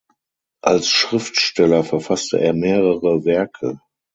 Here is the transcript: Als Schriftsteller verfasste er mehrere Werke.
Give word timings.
Als 0.63 0.89
Schriftsteller 0.89 1.83
verfasste 1.83 2.39
er 2.39 2.53
mehrere 2.53 3.23
Werke. 3.23 3.79